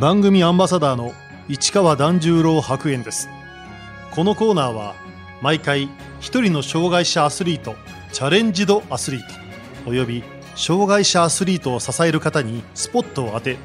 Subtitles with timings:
[0.00, 1.12] 番組アンバサダーの
[1.46, 3.28] 市川團十郎白猿です。
[4.12, 4.94] このコーナーは
[5.42, 7.74] 毎回一人の障害者アスリート
[8.10, 10.24] チャレンジドアスリートおよび
[10.54, 13.58] 障害者アスリートを支える方にスポットを当て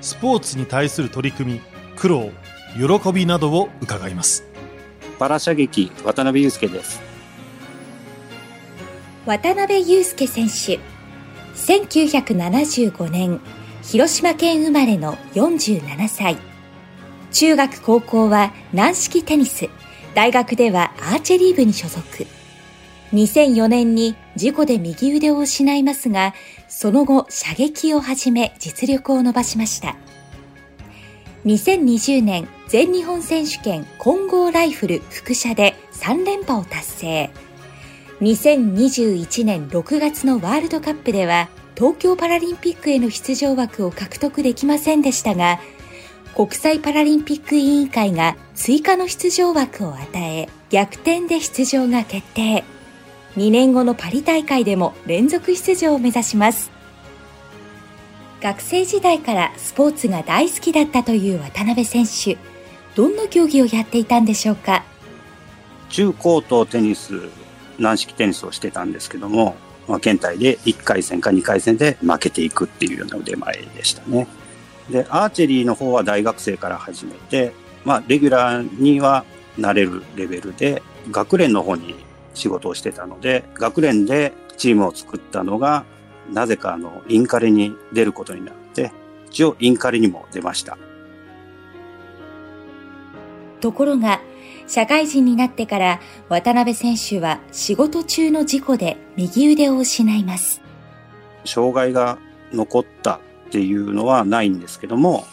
[0.00, 1.60] スポーツに対する取り組み
[1.96, 2.30] 苦労
[2.76, 4.44] 喜びなどを伺います。
[5.18, 7.02] パラ射撃渡辺裕介です。
[9.26, 10.78] 渡辺裕介選手
[11.56, 13.40] 1975年
[13.82, 16.36] 広島県生まれの47歳。
[17.32, 19.68] 中学高校は軟式テニス。
[20.14, 22.26] 大学ではアーチェリー部に所属。
[23.12, 26.32] 2004年に事故で右腕を失いますが
[26.68, 29.96] その後射撃を始め実力を伸ばしました。
[31.46, 37.30] 2020年全日本選手権混合ライフル副射で3連覇を達成。
[38.20, 41.48] 2021年6月のワールドカップでは
[41.80, 45.58] 東京パラリンピックへの出場枠を獲得できませんでしたが
[46.36, 52.64] 国際パラリンピック委員会が追加の出場枠を与え逆転で出場が決定。
[53.36, 56.70] 2年後のパリ大会でも連続出場を目指します。
[58.42, 62.36] 学生時代からスポーツが大好きだったという渡辺選手
[62.94, 64.84] どんな競技をやっていたんでしょうか？
[65.88, 67.30] 中高とテニス
[67.78, 69.56] 軟式テニスをしてたんですけども、
[69.90, 74.28] まあ、県大で1回戦か2回戦で負けていくっていうような腕前でしたね。
[74.88, 77.52] でアーチェリーの方は大学生から始めて、
[77.84, 79.24] まあ、レギュラーには
[79.58, 81.96] なれるレベルで学連の方に
[82.34, 85.84] 仕事をしてたので学連でチームを作ったのが
[86.32, 88.92] なぜかあのインカレに出ることになって
[89.28, 90.78] 一応インカレにも出ました。
[93.60, 94.19] ところが
[94.70, 100.62] 社会人になってから渡辺選手は仕事中の事故で右腕を失います。
[101.44, 102.18] 障害が
[102.52, 105.26] 残ったっていうのはないんですけども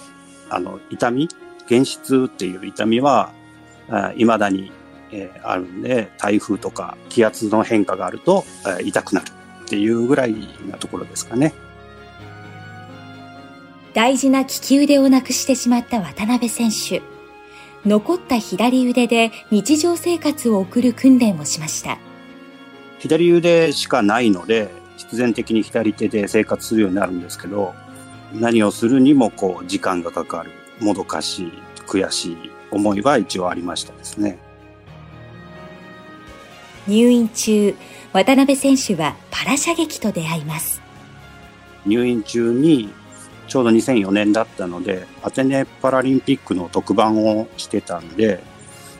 [0.50, 1.30] あの痛み
[1.70, 3.32] 原質っていう痛みは
[4.16, 4.72] 未だに、
[5.12, 9.26] えー、あるんで台風とか気圧の変化があると、えー、痛くなる
[9.66, 10.36] っていうぐらい
[10.68, 11.54] なところですかね。
[13.94, 17.17] 大事な利き腕をなくしてしまった渡辺選手
[17.86, 21.98] 残った左腕で日常生活を送る訓練をしました。
[23.00, 27.76] 左腕しかないので必然的に左手で生活するようになるんですけど
[28.34, 31.52] 何をするにもこう時間がかかるもどかしい
[31.86, 32.38] 悔しい
[32.72, 34.38] 思いは一応ありましたですね。
[36.88, 37.76] 入院中
[38.14, 40.82] 渡辺選手はパラ射撃と出会います。
[41.86, 42.90] 入院中に
[43.48, 48.44] ちょうど2004年だったので、アテネパラリンピックの特番をしてたんで、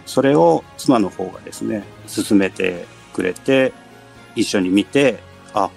[0.06, 3.74] それを妻の方がですね、進めてくれて、
[4.36, 5.20] 一緒に見て、
[5.54, 5.70] あ、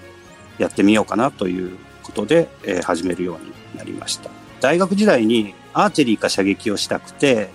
[0.58, 4.31] やってみようかなということで、えー、始めるようになりました。
[4.60, 7.48] 大学時代にアーチェリーか射撃をしたくて、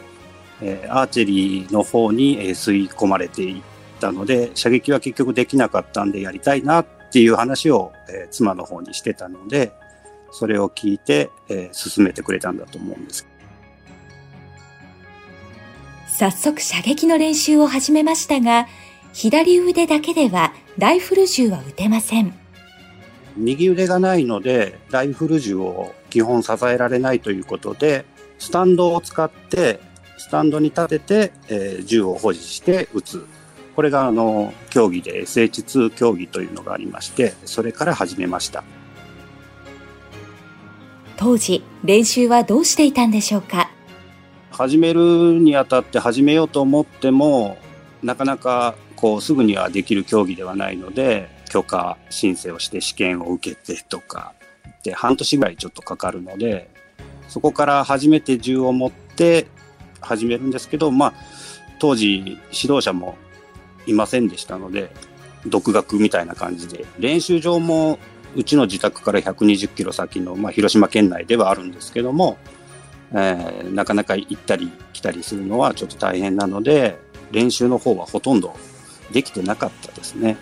[0.62, 3.62] えー、アーチェリーの方に、え、吸い込まれていっ
[4.00, 9.72] たので、射撃は結局できなかったんでやりたいなっていう話を、えー、妻の方にしてたので、
[10.38, 13.26] それを聞いて、えー、進めてくれたんだと思うんです。
[16.08, 18.68] 早速射撃の練習を始めましたが、
[19.14, 22.34] 左腕だけではライフル銃は撃てません。
[23.38, 28.04] 右腕がないので、ライフル銃を基本支えられないということで、
[28.38, 29.80] スタンドを使って、
[30.18, 33.26] スタンドに立てて、えー、銃を保持して撃つ。
[33.74, 38.66] これがあの競技で SH2 競技というのがありまして、それから始めました。
[41.18, 43.70] 当時練習はどうしていたんでしょうか？
[44.52, 47.58] 始めるにあたって始めようと思っても
[48.04, 54.34] なかなかこうすぐにはできる競技ではないので許可申請をして試験を受けてとか
[54.84, 56.70] で半年ぐらいちょっとかかるので
[57.28, 59.48] そこから初めて銃を持って
[60.00, 61.14] 始めるんですけどまあ
[61.80, 63.18] 当時指導者も
[63.88, 64.92] いませんでしたので
[65.46, 68.00] 独学みたいな感じで練習場も
[68.36, 72.38] うちの自宅から120キロ先の、まあ、広島県内ではあるんですけども、
[73.12, 77.00] えー、なかなか行ったり来たりするのはちょっと大変なので
[77.32, 78.56] 練習の方はほとんど
[79.12, 80.38] できてなかったですね。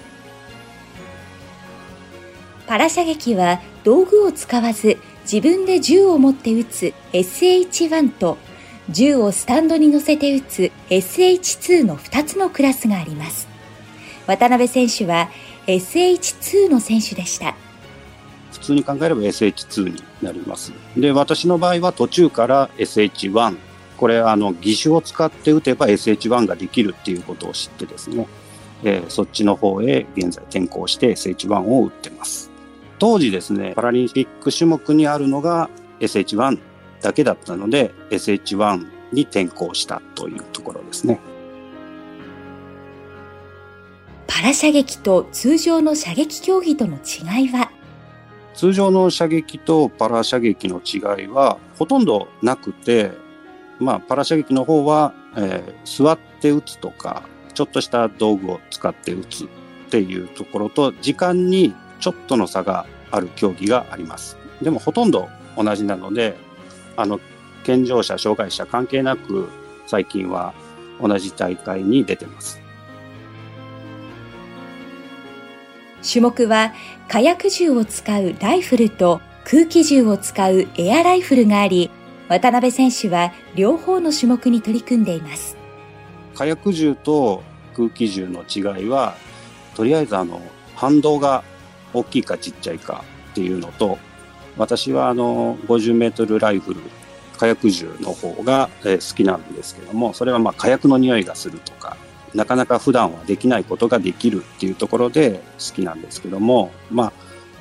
[2.65, 8.37] パラ射撃は道具を使わず自分で銃を持って撃つ SH1 と
[8.89, 13.47] 銃をスタンドに乗せて撃つ SH2 の2つのクラスがあります。
[14.27, 15.29] 渡辺選手は
[15.67, 17.55] SH2 の選手でした。
[18.53, 20.71] 普通に考えれば SH2 になります。
[20.95, 23.57] で、私の場合は途中から SH1。
[23.97, 28.27] これ、あの、義手を使って打てば SH1 ができるっていうことを知ってですね、
[28.83, 32.51] えー、そっちの方へ現在転向して SH1 を打ってます。
[32.99, 35.69] 当時ですね、パラリンピック種目にあるのが
[35.99, 36.59] SH1
[37.01, 41.19] だけだったので SH1 に転向したというところですね。
[44.25, 47.71] パラ射撃と通常の射撃競技との違いは？
[48.53, 53.11] 通常の射撃とパラ射撃の違いはほとんどなくて、
[53.79, 57.23] まあ、パラ射撃の方は、えー、座って撃つとか、
[57.53, 59.47] ちょっとした道具を使って撃つっ
[59.89, 64.37] ていうところと、時間にちょっとの差がある競技があります。
[64.61, 66.35] でもほとんど同じなので、
[66.95, 67.19] あの、
[67.63, 69.49] 健常者、障害者関係なく、
[69.87, 70.53] 最近は
[71.01, 72.62] 同じ大会に出てます。
[76.07, 76.73] 種目は
[77.07, 81.89] 火薬銃を使うライフルと空気銃を使うエアライフルがあり、
[82.29, 85.57] 渡辺選手は両方の種目に取り組んでいます。
[86.35, 87.43] 火薬銃と
[87.75, 89.15] 空気銃の違いは、
[89.75, 90.41] とりあえずあの、
[90.75, 91.43] 反動が
[91.93, 93.97] 大きいかちっちゃいかっていうのと、
[94.57, 96.81] 私はあの、50メートルライフル、
[97.37, 101.97] 火薬銃の方が好きなんですけども、それはまあ火薬の匂いがするとか、
[102.35, 107.13] なかなか普段はできないことができるっていうところで好きなんですけども、まあ、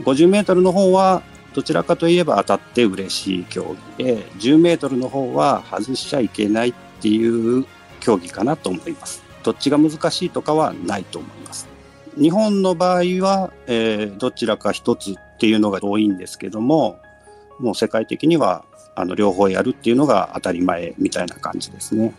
[0.03, 1.23] 50メートルの方は
[1.55, 7.67] どちらかといえば当たって嬉しい競技で、10メートルの方は外しちゃいけないっていう
[8.01, 9.23] 競技かなと思います。
[9.43, 11.69] どっちが難しいとかはないと思います。
[12.17, 17.01] 日本の場合は、えー、どちらか一つっていうのが多いんですけども、
[17.59, 18.65] もう世界的には
[18.95, 22.15] あの両方やるっていうのが当たり前みたいな感じですね。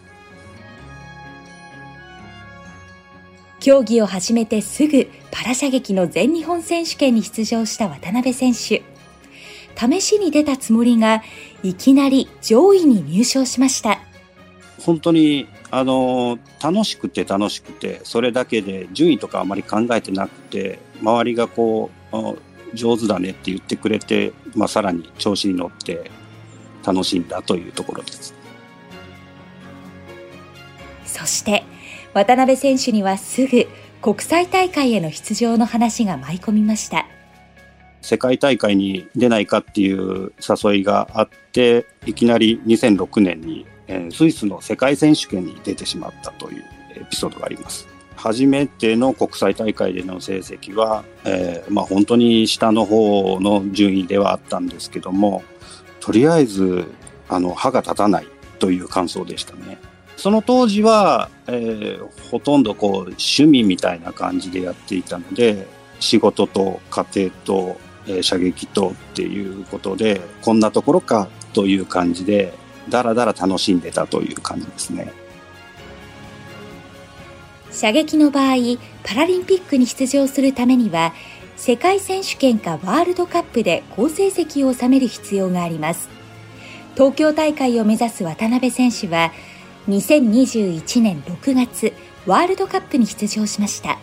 [3.63, 8.83] 競技を始めてすぐパラ射撃の全日本選手権に出場した渡辺選手。
[9.73, 11.23] 試しに出たつもりが、
[11.63, 14.01] いきなり上位に入賞しました。
[14.81, 26.11] 本当に、あの、楽しくて楽しくて、それだけで順位とかあまり考えてなくて、周りがこう、上手だねって言ってくれて、まあ、さらに調子に乗って
[26.85, 28.33] 楽しんだというところです。
[31.05, 31.63] そして、
[32.13, 33.67] 渡辺選手にはすぐ
[34.01, 37.07] 国際大会への出場の話が舞い込みました。
[38.01, 43.65] 世界大会に出ないかっていう誘いがあって、いきなり2006年に、
[44.11, 46.63] スイスの世界選手権に出てしまったという
[46.97, 47.87] エピソードがあります。
[48.15, 55.43] 初めての国際大会での成績は、えー、まあ、本当に下の方の順位ではあったんですけども、
[55.99, 56.85] とりあえず
[57.29, 58.27] あの歯が立たない
[58.59, 59.79] という感想でしたね。
[60.23, 65.67] その当時は、えー、ほとんどこう趣味みたいな感じでやっていたので
[65.99, 67.77] 仕事と家庭と、
[68.07, 72.53] えー、射撃とっていうことでこんなところかという感じで
[72.87, 75.11] だらだら楽しんでたという感じですね。
[77.71, 78.55] 射撃の場合
[79.03, 81.13] パラリンピックに出場するためには
[81.57, 86.07] 世界選手権かワールドカップで好成績を収める必要があります
[86.93, 89.33] 東京大会を目指す渡辺選手は
[89.87, 91.93] 2021年6月
[92.25, 93.97] ワールドカップに出場しました。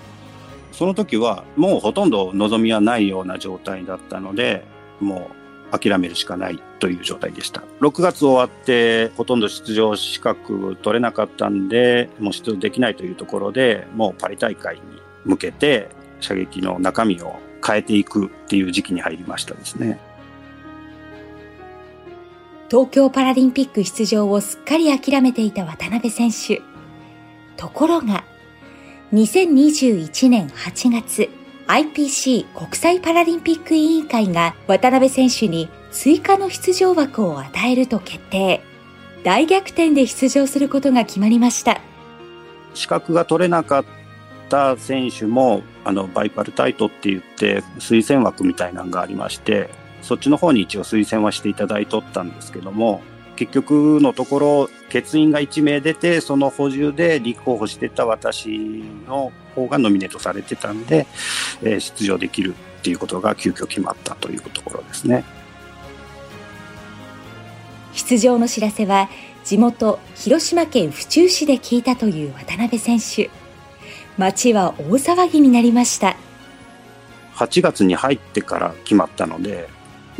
[0.72, 4.64] その時はもうほとんど望みはないような状態だったので
[5.00, 5.30] も
[5.72, 7.62] う諦めるしかないという状態でした。
[7.80, 14.82] 6月終わってほとんど出場資格取れなかったんでもう出場できないというところでもうパリ大会に
[15.24, 15.88] 向けて
[16.20, 19.98] 射撃の中身を変えていくっていう時期に入りましたですね。
[22.70, 26.62] 東京パラリンピック出場をすっかり諦めていた渡辺選手。
[27.56, 28.22] ところが、
[29.12, 31.28] 2021年8月、
[31.66, 38.62] IPC 国際パラリンピック委員会が渡辺選手に追加の出場枠を与えると決定。
[39.24, 41.80] 大逆転で出場することが決まりました。
[42.74, 43.84] 資格が取れなかっ
[44.48, 49.70] た選手も、あの、バイパルタイトって言って推薦枠みたいなのがありまして、
[50.02, 53.02] そっちの方に一応推薦はしていただいとったんですけども、
[53.36, 61.06] 結局のところ、欠員が1名出て、その補充で立候補してた私の方がノミネートされてたんで、
[61.62, 65.24] えー、出場できるっていうことが急遽決まったというところですね。
[67.94, 69.08] 出場の知らせは、
[69.42, 73.30] 地元広島県府中市で聞いたという渡辺選手。
[74.18, 76.14] 街は大騒ぎになりました。
[77.36, 79.68] 8月に入ってから決まったので、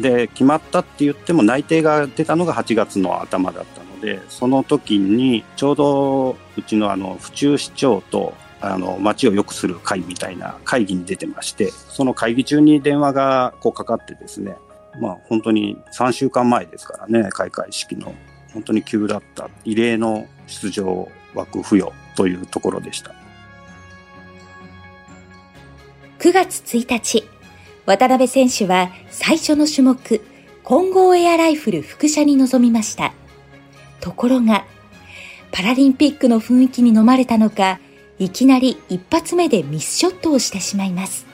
[0.01, 14.57] で決まったって言っても内定が出たのが8月の頭だったのでその時にちょうどうちのあの府中市長とあの町を良くする会みたいな会議に出てましてその会議中に電話がこうかかってですね
[15.01, 18.15] まあ本当に3週間前ですからね開会式の
[18.53, 23.15] 本当に急だった異例の出場枠付与というところでした。
[26.19, 27.40] 9月1日。
[27.87, 30.21] 渡辺選手は最初の種目、
[30.63, 33.13] 混合エアライフル副射に臨みました。
[34.01, 34.65] ところが、
[35.53, 37.81] パラリンピックの雰囲気に飲まれたのか、
[38.19, 41.27] いきなり一発目でミスショットをしてしまいます。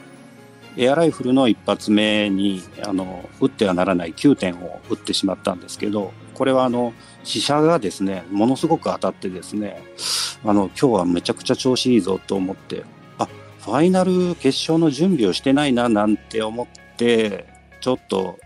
[0.78, 6.92] エアライフルの一発目に、あの、撃ってはならない9点を撃ってしまったんですけど、これはあの、
[7.24, 9.82] 死者がですね、ものすごく当たってですね、
[10.44, 12.84] あの、今日はめちゃくちゃ調子いいぞと思って、
[13.66, 17.46] ファイナル決勝の準備をしてないななんて思って、
[17.80, 18.38] ちょっと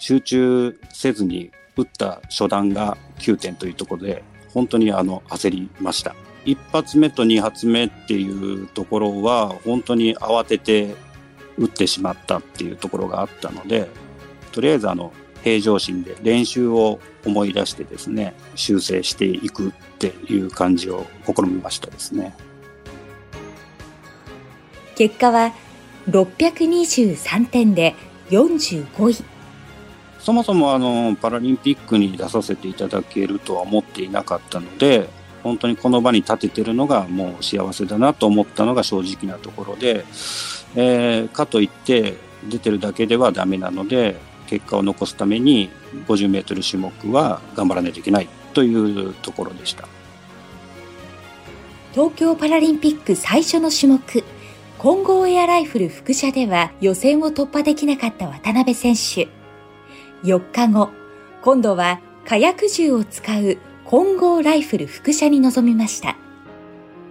[0.00, 6.16] 集中せずに打った初段が9点というところで、本当にあの焦りました。
[6.44, 10.96] 一発目と二発目っていうところは、本当に慌てて
[11.56, 13.88] 打ってしまったっていうところがあったので、
[14.50, 15.12] とりあえずあの
[15.44, 22.34] 平常心で練習を思い出してですね、修正していくっていう感じを試みましたですね。
[24.96, 25.52] 結果は
[26.08, 27.94] 623点で
[28.30, 29.24] 45位。
[30.18, 35.08] そもそもあのパラリンピックに出させていただけるとは思っていなかったので
[35.44, 40.04] 本当にこの場に立ててるのがもう幸せだなと思ったのが正直なところで、
[40.74, 42.16] えー、かといって
[42.48, 44.16] 出てるだけではダメなので
[44.48, 45.70] 結果を残すために
[46.08, 49.86] 50m 種目は頑張らないといけないというところでした
[51.92, 54.24] 東京パラリンピック最初の種目
[54.78, 59.28] 混合エアライフル副射では予選を突破できなかった渡辺選手
[60.22, 60.90] 4日後、
[61.42, 66.16] 今度は火薬銃を使う混合ライフル副射に臨みました。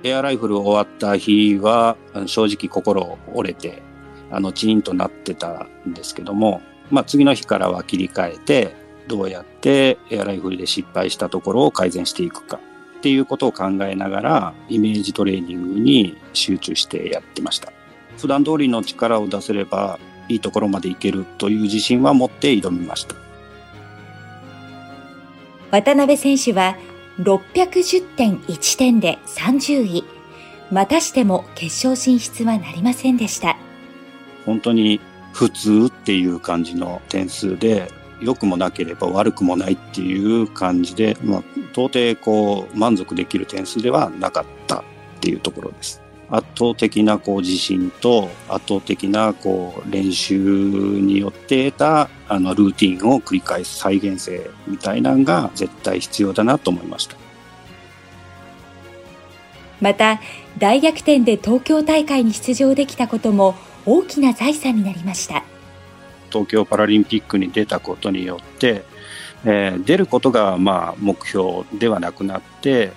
[0.03, 3.81] エアライフル終わった日は、正直心折れて、
[4.29, 8.75] あの、チーンとなってたんですけども、まあ次の日からは切り替えて、
[9.07, 12.59] どうやってエアライフルで失敗したところを改善していくか
[13.05, 17.71] っていうことを考えながら、イメージトレーニングに集中してやってました。
[18.17, 23.15] 普段通りの力を出せれば、いいところまでいけるという自信は持って挑みました。
[25.69, 26.77] 渡辺選手は
[27.19, 30.03] 610.1点で30位。
[30.71, 33.55] またしても決勝進出はなりませんでした。
[34.47, 34.99] 本当に
[35.31, 37.87] 普通っていう感じの点数で
[38.19, 41.43] 良くもなければ悪くもないっていう感じで、まあ、
[41.75, 44.83] 到底こう満足できる点数ではなかったっ
[45.19, 57.15] ていうところです圧倒的なこう自信と圧倒的なこう練習によって得たあのルーティンを繰り返す再現性みたいなのが絶対必要だなと思いました。
[59.81, 60.19] また
[60.57, 63.55] 大逆転で東京大会に出場できたことも
[63.85, 65.43] 大きな財産になりました
[66.31, 68.83] 東京パラリンピックに出たことによって、
[69.45, 72.91] えー、出ることがまあ目標ではなくなって、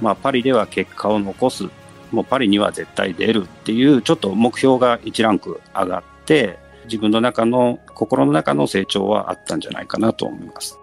[0.00, 1.68] まあ、パリでは結果を残す
[2.12, 10.78] もうパリには絶対出るっていう、ちょっと目標が1ランク上がって、自分の中の、心の中の成長はあったんじゃないかなと思います。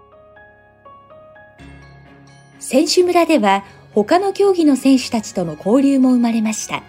[2.60, 6.82] 選手村では、他の競技の選手たちとの交流も生まれました。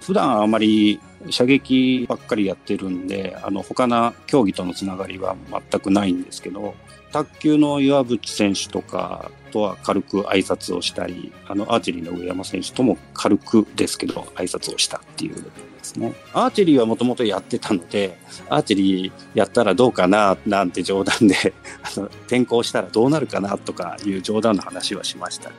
[0.00, 1.00] 普段あまり
[1.30, 6.74] 射撃ばっかりやってるんで、あの、他の競技とのつながりは全くないんですけど、
[7.12, 16.12] 卓球の岩渕選手とかとは軽く挨拶をしたり、あの、アーチェリーの上山選手とも軽くですけど、挨拶をしたっていうですね。
[16.34, 25.50] アーチェリーはもともとやってたので、アーチェリーやったらどうかな、なんて冗談で あの、転校したらどうなるかなとかいう冗談の話はしました。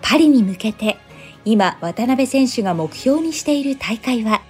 [0.00, 0.96] パリに向けて、
[1.48, 4.42] 今、渡辺選手が目標にしている大会は？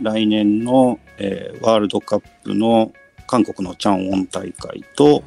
[0.00, 2.92] 来年の、えー、ワールドカップの
[3.26, 5.24] 韓国のチャンウォン大会と、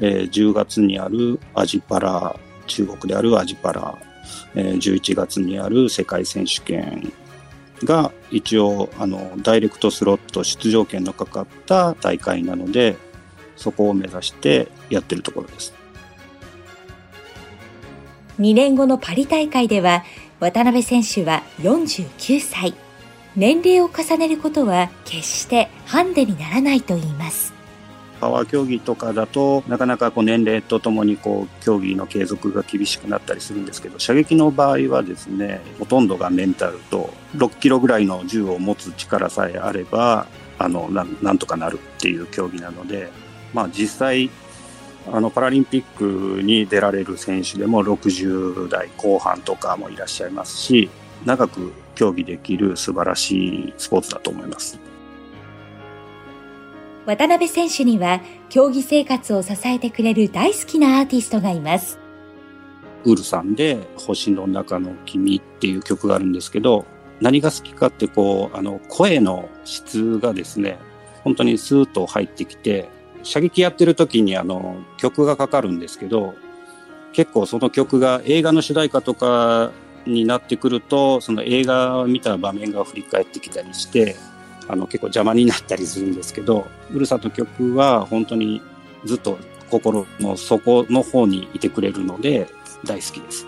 [0.00, 3.98] えー、10月にあるアジパラ、中国であるアジパラ、
[4.54, 7.12] えー、11月にある世界選手権
[7.84, 12.96] が一応あのダイレクトスロット出場権のかかった大会なので
[13.56, 15.77] そこを目指してやってるところです。
[18.38, 20.04] 2年後のパリ大会では
[20.40, 22.74] 渡辺選手は49歳
[23.34, 27.58] 年齢を重ねることは決してハンデにならないと言います。
[28.20, 40.26] パワー競技とかだとなかなかこう年齢とともにこう競技の継続が厳しくなったりするんですけど射撃の場合はですねほとんどがメンタルと6キロぐらいの銃を持つ力さえあれば
[40.58, 43.08] あのなんとかなるっていう競技なので、
[43.54, 44.30] まあ、実際
[45.12, 45.82] あのパラリンピッ
[46.36, 50.90] クに出られる選手でも60代後半とかもいらっしゃいますし
[51.24, 54.78] 長く競技できる素晴らしいスポーツだと思います。
[57.06, 61.98] 渡辺選手には競技生活を支えてくれる大好きなアーティストがいます。
[63.04, 66.84] ウルさんで星の中の君っていう曲があるんですけど、
[67.20, 70.78] 何が好きかってこう、あの声の質がですね、
[71.24, 72.88] 本当にスーッと入ってきて、
[73.28, 76.34] 射撃やってる時にあの曲がかかるんですけど、
[77.12, 79.70] 結構その曲が映画の主題歌とか
[80.06, 84.16] になってくると、その映画を見た場面が振り返ってきたりして、
[84.66, 88.62] あの結構邪魔になったりするんですけど、ふるさと曲は本当に
[89.04, 89.38] ずっと
[89.70, 92.48] 心の底の方にいてくれるので
[92.84, 93.46] 大好きです。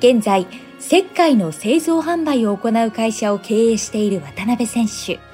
[0.00, 0.44] 現在、
[0.80, 5.27] 石灰の製造販売を行う会社を経営している渡辺選手。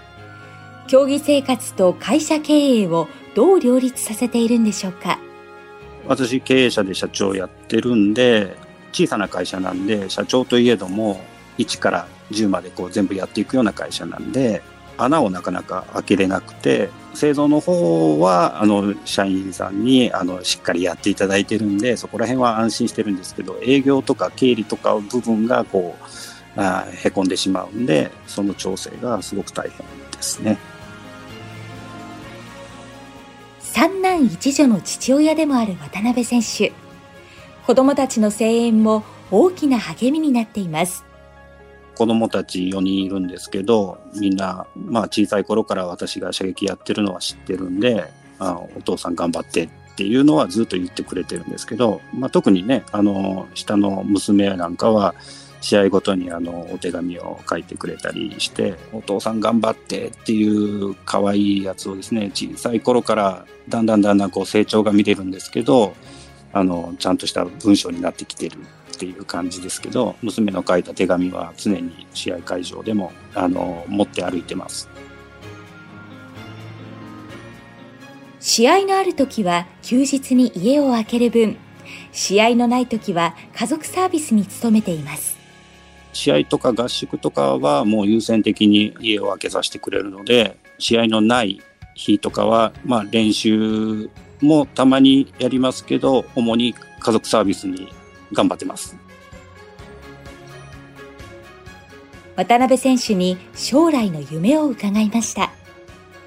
[0.86, 5.18] 競技生活と会社経営をどう両立させているんでしょうか？
[6.06, 8.56] 私経営者で社長やってるんで
[8.92, 11.20] 小さな会社なんで社長といえども
[11.58, 14.62] 1から10までこう全部やっていくような会社なんで
[14.96, 25.96] 穴をなかなか開けれなくて製造の方はあの社員さんにあのしっかりやっていただいてるんでそこら辺は安心してるんですけど営業とか経理とか部分がこ
[26.56, 29.78] うあへこんでしまうんでその調整がすごく大変
[30.12, 30.58] ですね。
[34.26, 36.72] 一女の父親でもある渡辺選手。
[37.66, 41.04] 子供たちの声援も大きな励みになっています。
[41.94, 55.14] 子供たち4人いるんですけど、みんな、まあ小さい頃から私が射撃やってるのは知ってるんで、あお父さん頑張ってっていうのはずっと言ってくれてるんですけど、まあ特にね、あの、下の娘なんかは、
[55.64, 65.94] 試合ごとにあのお手紙を書いてくれたりしてお父さん頑張ってっていう可愛いやつをですね小さい頃からだんだんだんだんこう成長が見れるんですけど
[66.52, 68.58] あのちゃんとした文章になってきてる
[68.94, 74.88] っていう感じですけど、娘の書いた手紙は常に試合会場でも、あの、持って歩いてます。
[78.38, 81.56] 試合のある時は休日に家を空ける分、
[82.12, 85.43] 試合のない時は家族サービスに努めています。
[86.14, 91.60] 試合とか合宿とかはもう優先的に家を空けさせてくれるので、試合のない
[91.94, 94.08] 日とかは、まあ練習
[94.40, 97.88] もたまにやりますけど、主に家族サービスに
[98.32, 98.96] 頑張ってます。
[102.36, 105.52] 渡辺選手に将来の夢を伺いました。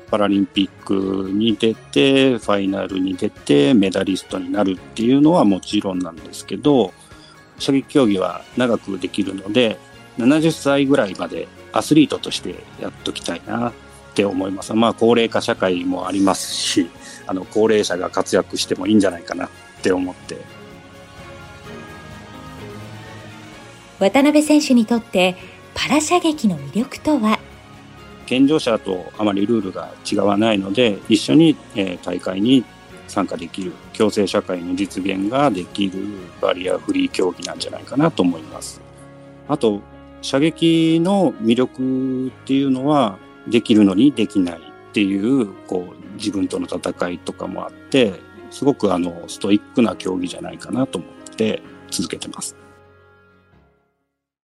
[0.10, 6.94] パラリンピックに出て、ファイナルに出て、メダリストになるっていうのはもちろんなんですけど、
[7.60, 9.78] 射撃競技は長くできるので、
[10.18, 13.74] 70歳ぐらいまでアスリートとしてやっときたいなっ
[14.14, 14.74] て思います。
[14.74, 16.90] まあ、高齢化社会もありますし、
[17.28, 19.50] あの、高齢者が活躍してもいいんじゃないかなっ
[19.82, 20.38] て思って
[24.00, 25.36] 渡辺選手にとって
[25.74, 27.40] パラ射撃の魅力とは？
[28.26, 32.66] 健常者とあまりルールが違わないので一緒に、え大会に
[33.08, 36.00] 参加できる共生社会の実現ができる
[36.42, 38.82] バリアフリー競技なんじゃないかなと思います。
[39.48, 39.82] あと
[40.22, 43.18] 射撃の魅力っていうのは
[43.48, 48.14] できるのにできないっていうこう自分との戦いとかもあって
[48.50, 52.56] すごくあのストイックな競技じゃないかなと思って続けてます。